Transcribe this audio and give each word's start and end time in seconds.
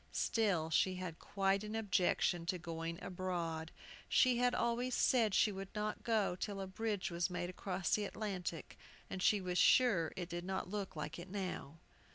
Still 0.13 0.71
she 0.71 0.95
had 0.95 1.19
quite 1.19 1.63
an 1.63 1.75
objection 1.75 2.47
to 2.47 2.57
going 2.57 2.97
abroad. 3.03 3.71
She 4.09 4.39
had 4.39 4.55
always 4.55 4.95
said 4.95 5.35
she 5.35 5.51
would 5.51 5.69
not 5.75 6.01
go 6.03 6.35
till 6.35 6.59
a 6.59 6.65
bridge 6.65 7.11
was 7.11 7.29
made 7.29 7.51
across 7.51 7.93
the 7.93 8.05
Atlantic, 8.05 8.79
and 9.11 9.21
she 9.21 9.39
was 9.41 9.59
sure 9.59 10.11
it 10.15 10.27
did 10.27 10.43
not 10.43 10.67
look 10.71 10.95
like 10.95 11.19
it 11.19 11.29
now. 11.29 11.77